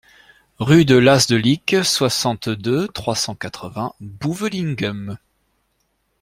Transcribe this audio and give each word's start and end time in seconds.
Rue 0.57 0.83
de 0.83 0.95
l'As 0.95 1.27
de 1.27 1.35
Licques, 1.35 1.85
soixante-deux, 1.85 2.87
trois 2.87 3.13
cent 3.13 3.35
quatre-vingts 3.35 3.93
Bouvelinghem 3.99 5.19